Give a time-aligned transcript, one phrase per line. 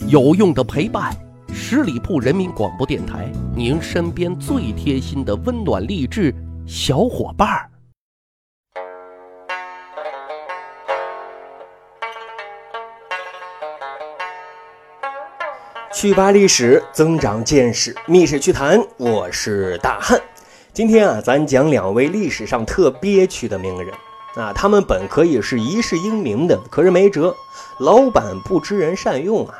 [0.00, 1.14] 有用的陪伴，
[1.52, 6.34] 十里铺人民广播电台，您身边最贴心的温暖励志
[6.66, 7.70] 小伙伴儿。
[15.92, 20.20] 去扒历史，增长见识，密室趣谈，我是大汉。
[20.72, 23.94] 今天啊，咱讲两位历史上特憋屈的名人
[24.34, 27.32] 啊，他们本可以是一世英名的，可是没辙，
[27.78, 29.54] 老板不知人善用啊。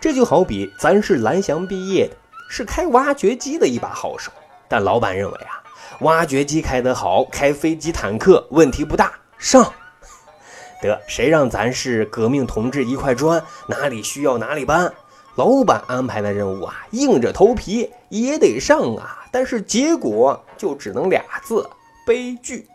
[0.00, 2.16] 这就好比咱是蓝翔毕业的，
[2.48, 4.32] 是开挖掘机的一把好手，
[4.66, 5.62] 但老板认为啊，
[6.00, 9.70] 挖掘机开得好，开飞机坦克问题不大，上。
[10.80, 14.90] 得，谁让咱是革命同志一块砖，哪里需要哪里搬。
[15.36, 21.68] 老板安排的任务啊，硬着头皮也得上啊，但是结果就只能俩字：
[22.06, 22.66] 悲剧。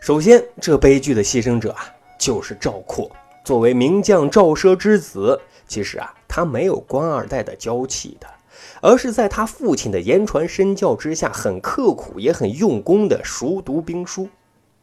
[0.00, 1.86] 首先，这悲剧的牺牲者啊，
[2.18, 3.08] 就是赵括。
[3.44, 8.26] 作为名将赵奢之子，其实啊，他没有官二代的娇气的，
[8.82, 14.28] 而是在他父亲的言传身教之下，很刻苦也很用功的熟读兵书。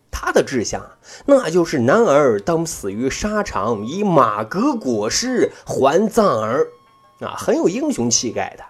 [0.10, 0.82] 他的志向，
[1.26, 6.68] 那就是男儿当死于沙场，以马革裹尸还葬儿，
[7.20, 8.64] 啊，很有英雄气概的。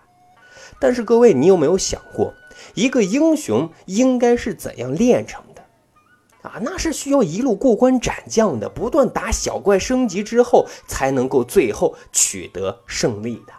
[0.79, 2.33] 但是各位，你有没有想过，
[2.73, 5.43] 一个英雄应该是怎样炼成？
[6.41, 13.53] 啊，那是需要一路过关斩将的，不断打小怪升级之后，才能够最后取得胜利的。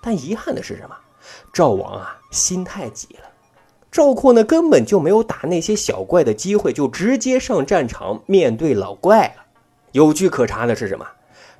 [0.00, 0.96] 但遗憾的是什么？
[1.52, 3.28] 赵王啊，心太急了。
[3.90, 9.44] 赵括呢，根本就没有打那些小怪的机会，就直接上战场面对老怪了。
[9.92, 11.06] 有据可查的是什么？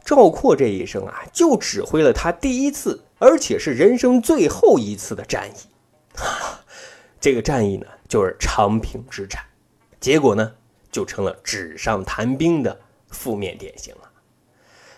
[0.04, 6.18] 赵括这一生啊，就指挥了他第一次，而且是人生最后一次的战役。
[7.20, 9.40] 这个战役呢，就是长平之战。
[10.02, 10.52] 结果呢，
[10.90, 12.76] 就成了纸上谈兵的
[13.10, 14.10] 负面典型了。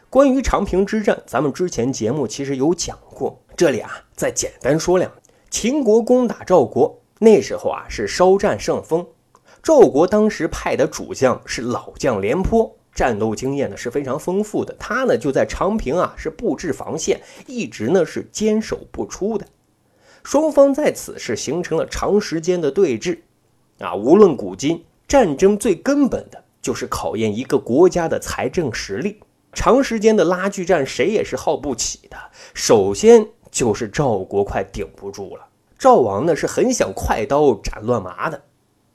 [0.09, 5.13] 关于长平之战，咱们之前节目其实有讲过，这里啊再简单说两。
[5.51, 7.03] 秦国攻打赵国。
[7.19, 9.07] 那时候啊是稍占上风，
[9.63, 14.75] 赵国当时派的主将是老将廉颇，战斗经验呢是非常丰富的。
[14.79, 19.47] 他呢就在长平啊是布置防线，一直呢是坚守不出的。
[20.23, 23.19] 双方在此是形成了长时间的对峙。
[23.81, 29.21] 啊，无论古今，战争最根本的就是考验一个国家的财政实力。
[29.53, 32.17] 长时间的拉锯战，谁也是耗不起的。
[32.55, 35.47] 首先就是赵国快顶不住了。
[35.79, 38.43] 赵王呢是很想快刀斩乱麻的，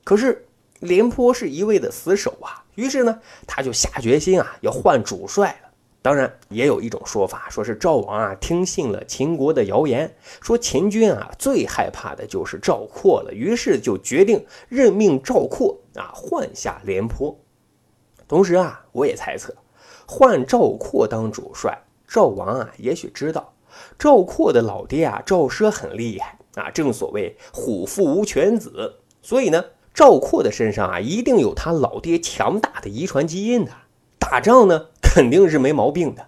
[0.04, 0.46] 可是
[0.80, 5.70] 廉颇是一味的死守啊，于是呢他就下决心啊要换主帅了。
[6.02, 17.38] 当然，也有一种说法，说是赵王啊听信了秦国的谣言，说秦军啊最害怕的就是赵括了，于是就决定任命赵括啊换下廉颇。
[18.28, 19.54] 同时啊，我也猜测，
[20.08, 23.54] 换赵括当主帅，赵王啊也许知道
[24.00, 26.40] 赵括的老爹啊赵奢很厉害。
[26.56, 33.72] 啊，正所谓虎父无犬子，所以呢，赵括的身上啊，一定有他老爹强大的遗传基因的，
[34.18, 36.28] 打仗呢肯定是没毛病的。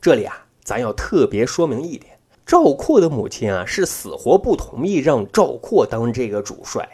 [0.00, 6.86] 这里啊，咱要特别说明一点，赵括的母亲啊是死活不同意让赵括当这个主帅，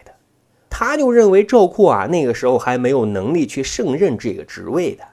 [0.70, 5.04] 他就认为赵括啊那个时候还没有能力去胜任这个职位的。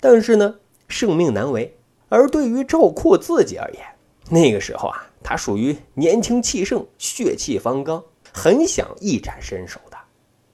[0.00, 0.56] 但是呢，
[0.88, 1.76] 圣命难违，
[2.08, 3.82] 而对于赵括自己而言，
[4.30, 5.06] 那个时候啊。
[5.24, 9.96] 他属于年轻气盛、血气方刚，很想一展身手的。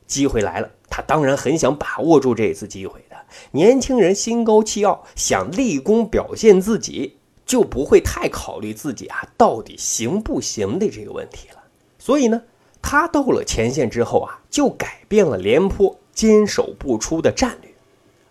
[0.06, 3.16] 机会来了，他当然很想把握住这次机会的。
[3.52, 11.62] 年轻人心高气傲，想立功表现自己，就不会太考虑自己啊到底行不行的这个问题了。
[11.98, 12.42] 所以呢，
[12.90, 17.70] 他到了前线之后啊，就改变了廉颇坚守不出的战略。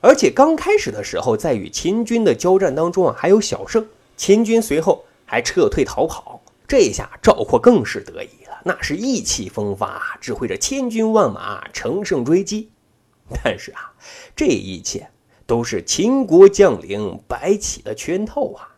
[0.01, 3.87] 而且刚开始的时候，在与秦军的交战当中啊，还有小胜。
[4.15, 5.03] 秦军随后。
[5.29, 12.69] 还撤退逃跑，这下赵括更是得意了，那是意气风发，指挥着千军万马乘胜追击。
[13.43, 13.91] 但是啊，
[14.37, 15.09] 这一切
[15.45, 18.76] 都是秦国将领白起的圈套啊！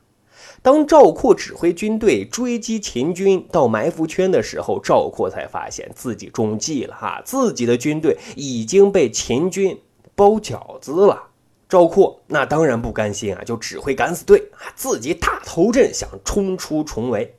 [0.62, 9.79] 当赵括指挥军队追击秦军到埋伏圈的时候，赵括才发现自己中计了哈，自己的军队已经被秦军
[10.16, 11.28] 包饺子了。
[11.70, 17.35] 赵括那当然不甘心啊，就指挥敢死队啊，自己大头阵想冲出重围，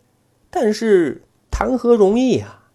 [0.51, 2.69] 但是谈何容易啊！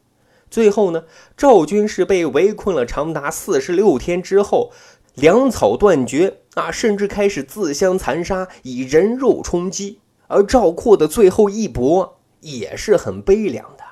[0.51, 1.05] 最后呢，
[1.35, 4.71] 赵军是被围困了长达四十六天之后，
[5.15, 9.99] 粮草断绝啊，甚至开始自相残杀，以人肉充饥。
[10.27, 13.83] 而赵括的最后一搏也是很悲凉的，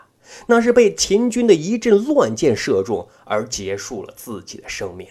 [0.47, 5.07] 那是被秦军的一阵乱箭射中而结束了自己的生命。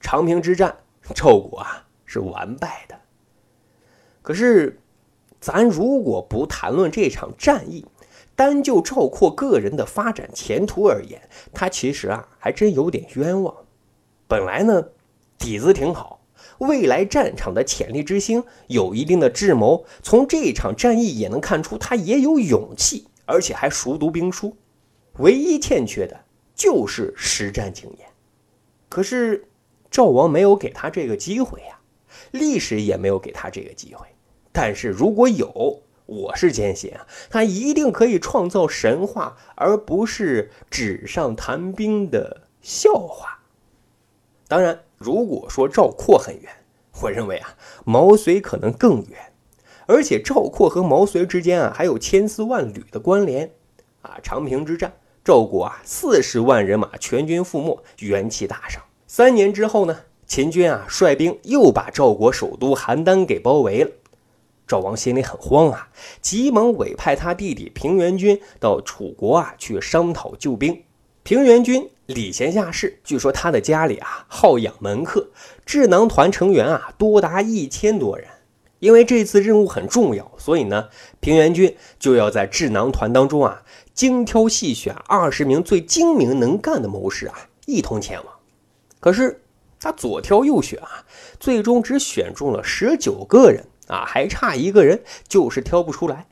[0.00, 0.76] 长平之战。
[1.14, 2.98] 赵国啊是完败的，
[4.22, 4.80] 可是，
[5.40, 7.86] 咱如果不谈论这场战役，
[8.34, 11.22] 单就赵括个人的发展前途而言，
[11.54, 13.54] 他其实啊还真有点冤枉。
[14.26, 14.88] 本来呢
[15.38, 16.25] 底子挺好，
[16.58, 24.56] 未来战场的潜力之星，有一定的智谋，从这场战役也能看出他也有勇气，而且还熟读兵书。
[25.18, 26.20] 唯一欠缺的
[26.54, 28.08] 就是实战经验。
[28.88, 29.48] 可是
[29.90, 31.78] 赵王没有给他这个机会呀，
[32.30, 34.06] 历史也没有给他这个机会。
[34.52, 43.40] 但是如果有，我是坚信啊，他一定可以创造神话，而不是纸上谈兵的笑话。
[44.48, 46.50] 当然，如果说赵括很远，
[47.02, 49.32] 我认为啊，毛遂可能更远。
[49.86, 53.52] 而且赵括和毛遂之间啊，还有千丝万缕的关联。
[54.02, 54.92] 啊，长平之战，
[55.24, 58.82] 赵国啊四十万人马全军覆没，元气大伤。
[59.06, 63.90] 三年之后呢，秦军啊率兵又把赵国首都邯郸给包围了。
[64.66, 65.88] 赵王心里很慌啊，
[66.20, 70.82] 急忙委派他弟弟平原君到楚国啊去商讨救兵。
[71.22, 75.28] 平原君礼贤下士，据说他的家里啊好养门客，
[75.64, 78.28] 智囊团成员啊多达一千多人。
[78.78, 80.88] 因为这次任务很重要，所以呢，
[81.20, 83.62] 平原君就要在智囊团当中啊
[83.94, 88.34] 精挑细选二十名最精明能干的谋士啊一同前往。
[89.00, 89.42] 可是
[89.80, 91.04] 他左挑右选啊，
[91.40, 93.66] 最终只选中了十九个人。
[93.88, 96.26] 啊，还差一个人，就是挑不出来。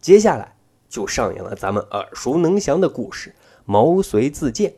[0.00, 0.56] 接下来
[0.88, 3.32] 就上演了咱们耳熟能详的故事——
[3.64, 4.74] 毛遂自荐。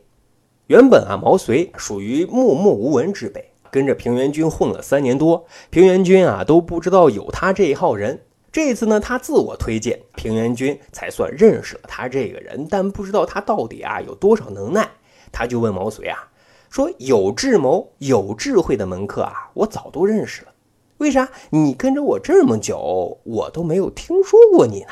[0.69, 8.21] 原本啊，毛遂属于默默无闻之辈，跟着平原君混了三年多，平原君啊都不知道有他这一号人。
[8.51, 14.87] 这次呢，他自我推荐，平原君才算认识了他这个人，但不知道他到底啊有多少能耐。
[15.31, 16.29] 他就问毛遂啊，
[16.69, 20.51] 说：“有智谋、有智慧的门客啊，我早都认识了。”
[20.99, 24.89] 为啥你跟着我这么久，我都没有听说过你呢？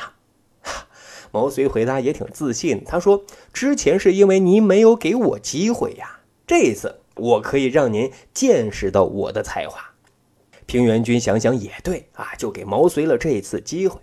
[1.30, 9.80] 毛遂回答也挺自信，他说：“之前是因为您没有给我机会呀，这一次我可以让您见识到我的才华。”
[10.66, 14.00] 平原君想想也对啊，就给毛遂了这一次机会。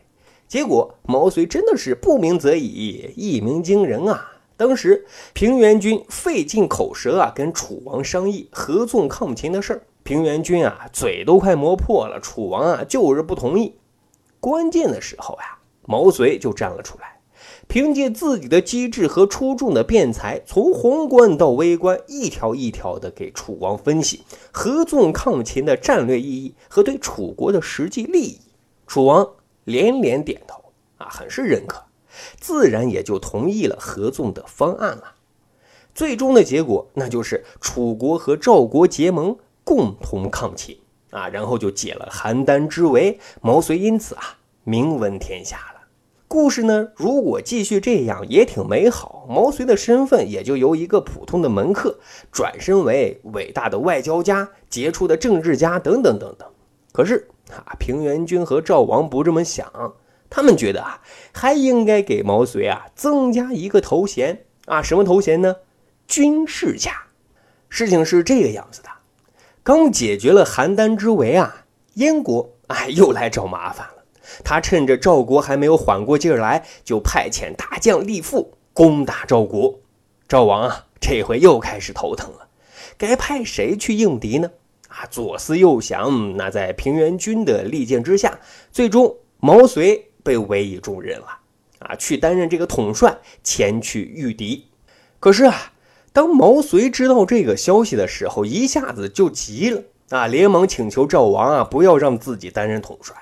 [0.48, 4.32] 结果毛遂真的是不鸣则已，一鸣惊人啊！
[4.58, 9.82] 当时平原君费尽口舌啊，跟楚王商议合纵抗秦的事儿。
[10.04, 12.20] 平原君啊，嘴都快磨破了。
[12.20, 13.76] 楚王啊，就是不同意。
[14.40, 15.58] 关键的时候呀，
[15.88, 17.15] 毛遂就站了出来，
[17.76, 24.24] 凭借自己的机智和出众的辩才，从宏观到微观，一条一条的给楚王分析
[24.54, 28.40] 合纵抗秦的战略意义和对楚国的实际利益。
[28.88, 29.30] 楚王
[29.66, 31.84] 连连点头啊，很是认可，
[32.40, 35.16] 自然也就同意了合纵的方案了。
[35.94, 39.36] 最终的结果，那就是楚国和赵国结盟。
[39.66, 40.80] 共同抗秦
[41.10, 45.75] 啊，然后就解了邯郸之围，毛遂因此啊名闻天下了。
[46.36, 49.26] 故事呢，如果继续这样也挺美好。
[49.30, 51.98] 毛遂的身份也就由一个普通的门客
[52.30, 56.46] 转身为伟大的外交家、杰出的政治家等等等等。
[56.92, 59.94] 可是啊，平原君和赵王不这么想，
[60.30, 61.00] 他们觉得啊，
[61.32, 65.56] 还应该给毛遂啊增加一个头衔啊，什么头衔呢？
[66.06, 66.92] 军事家。
[67.70, 68.90] 事情是这个样子的。
[69.64, 73.88] 刚解决了邯郸之围啊，燕国哎又来找麻烦。
[74.44, 79.80] 他趁着赵国还没有缓过劲儿来，就派遣大将李父攻打赵国。
[80.28, 82.48] 赵王啊，这回又开始头疼了，
[82.98, 84.52] 该派谁去应敌呢？
[84.88, 88.40] 啊，左思右想，那在平原君的力荐之下，
[88.72, 91.28] 最终毛遂被委以重任了。
[91.80, 94.68] 啊，去担任这个统帅，前去御敌。
[95.20, 95.72] 可是啊。
[96.14, 100.28] 当毛遂知道这个消息的时候，一下子就急了啊！
[100.28, 103.14] 连忙请求赵王啊，不要让自己担任统帅，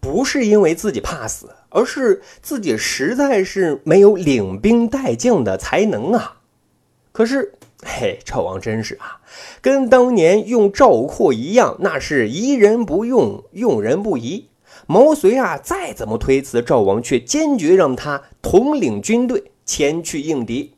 [0.00, 6.38] 不是因为自己怕死，而是自己实在是没有领兵带将的才能啊！
[7.12, 9.20] 可是，嘿，赵王真是啊，
[9.60, 14.48] 跟当年用赵括一样，那是疑人不用，用人不疑。
[14.86, 20.74] 毛遂啊，再怎么推辞，赵王却坚决让他统领军队前去应敌。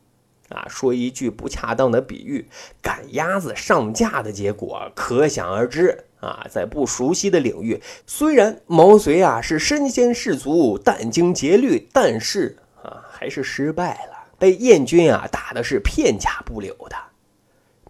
[0.51, 2.47] 啊，说一句不恰当的比喻，
[2.83, 6.47] 赶鸭子上架的结果可想而知啊！
[6.51, 16.97] 在不熟悉的领域，虽然毛遂啊是身先士卒、殚精竭虑，但是啊还是失败了，被燕军啊打的是片甲不留的。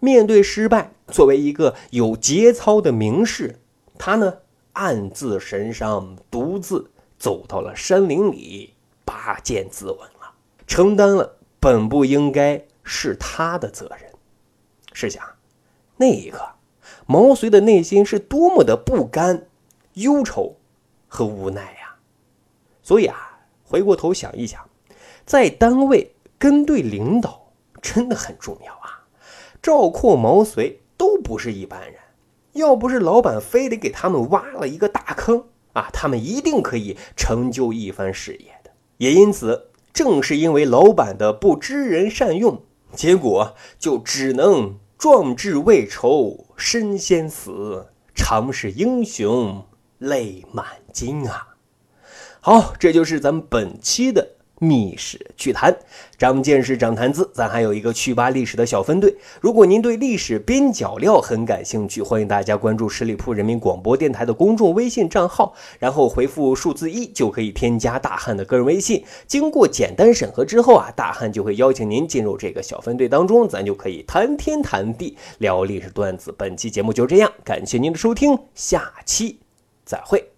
[0.01, 3.59] 面对失败，作为一个有节操的名士，
[3.97, 4.39] 他呢
[4.73, 8.73] 暗自神伤，独自走到了山林里，
[9.05, 10.33] 拔剑自刎了，
[10.67, 11.37] 承担了。
[11.57, 14.11] 本不应该是他的责任。
[14.93, 15.23] 试想，
[15.97, 16.47] 那一刻，
[17.05, 19.47] 毛遂的内心是多么的不甘、
[19.93, 20.55] 忧愁
[21.07, 21.95] 和无奈呀！
[22.81, 24.59] 所以啊，回过头想一想，
[25.25, 29.05] 在单位跟对领导真的很重要啊。
[29.61, 31.95] 赵括、毛遂都不是一般人，
[32.53, 38.71] 要不是老板非得给他们挖了一个大坑啊，他们一定可以成就一番事业的。
[38.97, 42.61] 也因此，正是因为老板的不知人善用，
[42.93, 47.85] 结果就只能壮志未酬身先死，
[48.15, 49.63] 常使英雄
[49.99, 51.49] 泪满襟啊。
[52.39, 54.27] 好，这就是咱们本期的。
[54.65, 55.77] 密史趣谈，
[56.17, 57.29] 长见识，长谈资。
[57.33, 59.15] 咱还有一个趣吧历史的小分队。
[59.39, 69.03] 如果您对历史边角料很感兴趣，欢迎大家关注十里铺人民广播电台的公众微信账号，然后回复数字一就可以添加大汉的个人微信。
[69.27, 76.33] 经过简单审核之后啊，大汉就会邀请您进入这个小分队当中，咱就可以谈天谈地，聊历史段子。
[76.37, 79.39] 本期节目就这样，感谢您的收听，下期
[79.85, 80.34] 再会。